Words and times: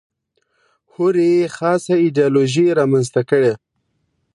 هرې 0.93 1.33
خاصه 1.55 1.95
ایدیالوژي 2.03 2.65
رامنځته 2.79 3.21
کړې. 3.29 3.53